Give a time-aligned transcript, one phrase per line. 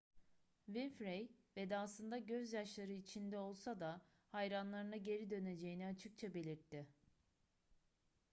[0.67, 6.87] winfrey vedasında gözyaşları içinde olsa da hayranlarına geri döneceğini açıkça belirtti